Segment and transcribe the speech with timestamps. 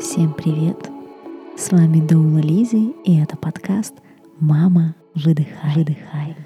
[0.00, 0.78] Всем привет!
[1.58, 3.92] С вами Доула Лизи, и это подкаст
[4.38, 6.36] «Мама, выдыхай, выдыхай».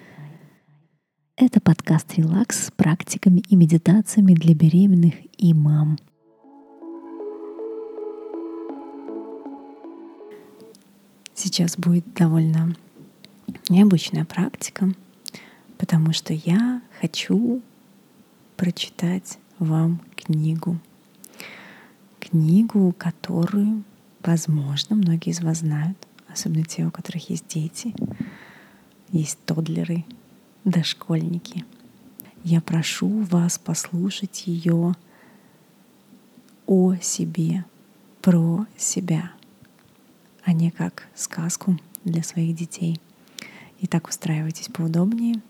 [1.37, 5.99] Это подкаст «Релакс» с практиками и медитациями для беременных и мам.
[11.33, 12.75] Сейчас будет довольно
[13.69, 14.93] необычная практика,
[15.79, 17.63] потому что я хочу
[18.57, 20.77] прочитать вам книгу—
[22.25, 23.85] книгу, которую,
[24.23, 25.97] возможно, многие из вас знают,
[26.29, 27.95] особенно те, у которых есть дети,
[29.11, 30.05] есть тодлеры,
[30.65, 31.65] дошкольники.
[32.43, 34.95] Я прошу вас послушать ее
[36.67, 37.65] о себе,
[38.21, 39.33] про себя,
[40.45, 43.01] а не как сказку для своих детей.
[43.81, 45.43] Итак, устраивайтесь поудобнее,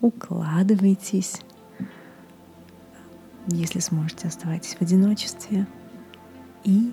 [0.00, 1.40] укладывайтесь.
[3.48, 5.66] Если сможете, оставайтесь в одиночестве—
[6.64, 6.92] и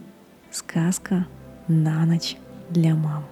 [0.52, 1.28] сказка
[1.68, 2.38] на ночь
[2.70, 3.26] для мам.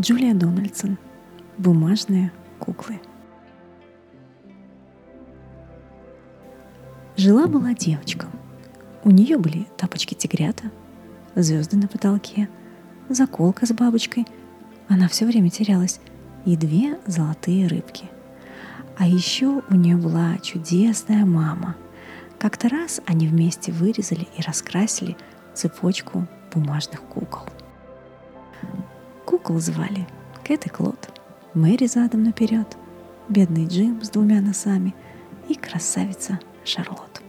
[0.00, 0.98] Джулия Дональдсон.
[1.58, 3.00] Бумажные куклы.
[7.16, 8.26] Жила-была девочка.
[9.04, 10.70] У нее были тапочки-тигрята,
[11.34, 12.48] звезды на потолке,
[13.08, 14.26] заколка с бабочкой,
[14.88, 16.00] она все время терялась,
[16.46, 18.06] и две золотые рыбки.
[18.96, 21.76] А еще у нее была чудесная мама—
[22.42, 25.16] как-то раз они вместе вырезали и раскрасили
[25.54, 27.46] цепочку бумажных кукол.
[29.24, 30.08] Кукол звали
[30.42, 31.20] Кэт и Клод,
[31.54, 32.66] Мэри задом наперед,
[33.28, 34.92] бедный Джим с двумя носами
[35.48, 37.22] и красавица Шарлотт.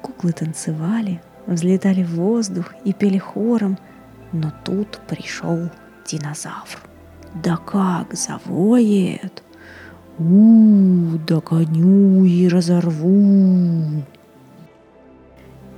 [0.00, 3.78] Куклы танцевали, взлетали в воздух и пели хором,
[4.30, 5.70] но тут пришел
[6.06, 6.78] динозавр.
[7.34, 9.42] Да как завоет!
[10.20, 14.04] У, догоню и разорву.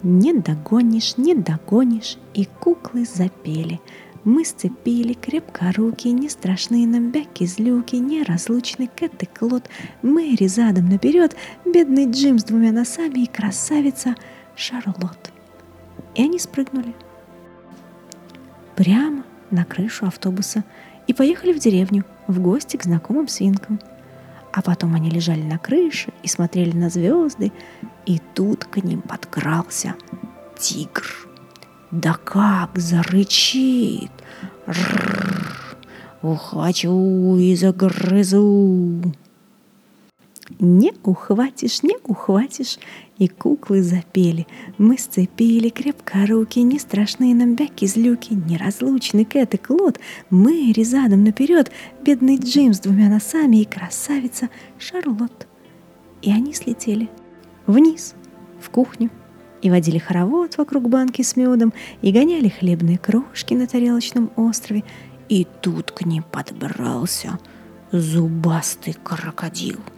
[0.03, 3.81] Не догонишь, не догонишь, и куклы запели.
[4.25, 9.69] Мы сцепили крепко руки, не страшны нам бяки-злюки, неразлучный Кэт и Клод,
[10.03, 14.17] Мэри задом наперед, бедный Джим с двумя носами и красавица
[14.57, 15.31] Шарлотт.
[16.17, 16.95] И они спрыгнули
[18.75, 19.23] прямо
[19.53, 20.65] на крышу автобуса
[21.07, 23.79] и поехали в деревню в гости к знакомым свинкам–
[24.53, 27.53] а потом они лежали на крыше и смотрели на звезды,
[28.07, 29.95] и тут к ним подкрался
[30.59, 31.05] тигр.
[31.91, 34.11] Да как зарычит!
[34.67, 35.77] Рррр,
[36.23, 39.03] ухвачу и загрызу.
[40.65, 42.79] Не ухватишь, не ухватишь,
[43.19, 44.47] и куклы запели.
[44.79, 49.99] Мы сцепили крепко руки, не страшные нам бяки-злюки, неразлучный Кэт и Клод,
[50.31, 51.73] Мэри задом наперед,
[52.05, 55.49] бедный Джим с двумя носами и красавица Шарлотт.
[56.23, 57.11] И они слетели
[57.67, 58.15] вниз,
[58.61, 59.11] в кухню,
[59.63, 64.85] и водили хоровод вокруг банки с медом, и гоняли хлебные крошки на тарелочном острове,
[65.29, 67.41] и тут к ним подбрался
[67.91, 69.81] зубастый крокодил—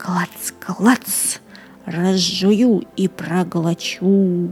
[0.00, 1.40] Клац-клац,
[1.84, 4.50] разжую и проглочу.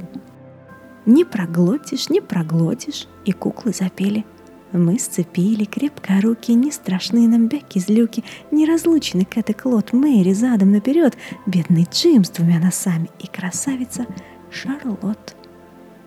[1.06, 4.26] Не проглотишь, не проглотишь, и куклы запели.
[4.72, 11.16] Мы сцепили крепко руки, не страшны нам бяки-злюки, неразлучный Кэт и Клод, Мэри задом наперед,
[11.46, 13.08] бедный Джим с двумя носами.
[13.18, 14.04] И красавица
[14.50, 15.34] Шарлотт.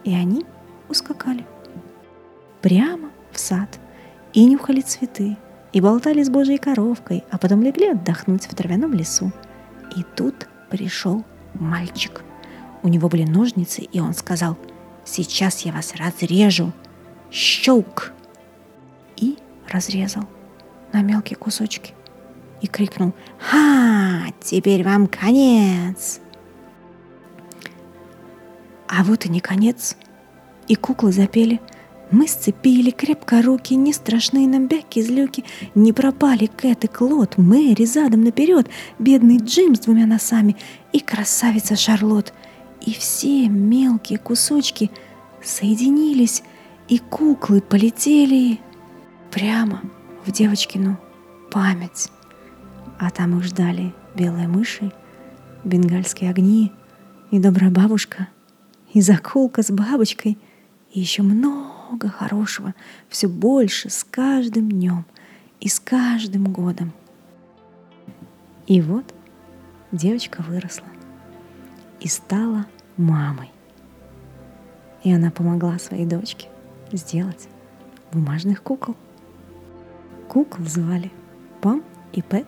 [0.03, 0.45] И они
[0.87, 1.47] ускакали.
[2.61, 3.79] Прямо в сад.
[4.33, 5.35] И нюхали цветы,
[5.73, 9.31] и болтали с Божьей коровкой, а потом легли отдохнуть в травяном лесу.
[9.95, 11.23] И тут пришел
[11.53, 12.23] мальчик.
[12.83, 14.57] У него были ножницы, и он сказал,
[15.05, 16.71] «Сейчас я вас разрежу!»
[17.31, 18.11] Щелк!
[19.15, 19.37] И
[19.69, 20.27] разрезал
[20.91, 21.93] на мелкие кусочки.
[22.61, 24.25] И крикнул, «Ха!
[24.41, 26.19] Теперь вам конец!»
[28.87, 29.95] А вот и не конец.
[30.67, 31.61] И куклы запели–
[32.11, 38.23] мы сцепили крепко руки, не страшные нам бяки-злюки, не пропали Кэт и Клод, Мэри задом
[38.23, 38.69] наперед,
[38.99, 40.57] бедный Джим с двумя носами
[40.91, 42.33] и красавица Шарлот.
[42.81, 44.91] И все мелкие кусочки
[45.41, 46.43] соединились,
[46.89, 48.59] и куклы полетели
[49.31, 49.81] прямо
[50.25, 50.97] в девочкину
[51.49, 52.09] память.
[52.99, 54.91] А там их ждали белые мыши,
[55.63, 56.73] бенгальские огни
[57.31, 58.27] и добрая бабушка,
[58.93, 60.37] и заколка с бабочкой,
[60.91, 62.73] и еще много много хорошего,
[63.09, 65.05] все больше с каждым днем
[65.59, 66.93] и с каждым годом.
[68.65, 69.13] И вот
[69.91, 70.87] девочка выросла
[71.99, 72.65] и стала
[72.95, 73.51] мамой.
[75.03, 76.47] И она помогла своей дочке
[76.93, 77.49] сделать
[78.13, 78.95] бумажных кукол.
[80.29, 81.11] Кукол звали
[81.59, 81.83] Пам
[82.13, 82.47] и Пэт.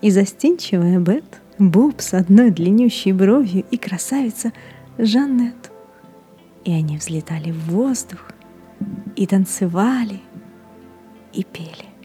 [0.00, 4.52] И застенчивая Бет Боб с одной длиннющей бровью и красавица
[4.98, 5.70] Жаннет.
[6.64, 8.30] И они взлетали в воздух,
[9.16, 10.20] и танцевали,
[11.32, 11.95] и пели.